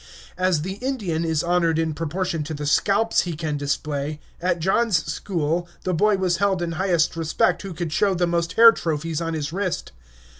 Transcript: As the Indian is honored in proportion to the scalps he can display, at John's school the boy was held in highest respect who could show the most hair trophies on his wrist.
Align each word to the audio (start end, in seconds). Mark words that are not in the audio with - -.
As 0.35 0.63
the 0.63 0.79
Indian 0.81 1.23
is 1.23 1.43
honored 1.43 1.77
in 1.77 1.93
proportion 1.93 2.43
to 2.45 2.55
the 2.55 2.65
scalps 2.65 3.21
he 3.21 3.33
can 3.35 3.55
display, 3.55 4.19
at 4.41 4.57
John's 4.57 5.05
school 5.05 5.67
the 5.83 5.93
boy 5.93 6.17
was 6.17 6.37
held 6.37 6.63
in 6.63 6.71
highest 6.71 7.15
respect 7.15 7.61
who 7.61 7.75
could 7.75 7.93
show 7.93 8.15
the 8.15 8.25
most 8.25 8.53
hair 8.53 8.71
trophies 8.71 9.21
on 9.21 9.35
his 9.35 9.53
wrist. 9.53 9.91